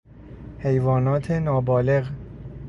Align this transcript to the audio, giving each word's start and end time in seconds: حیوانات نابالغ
حیوانات 0.59 1.31
نابالغ 1.31 2.05